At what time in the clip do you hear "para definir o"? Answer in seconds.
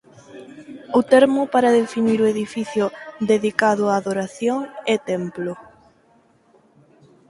1.53-2.29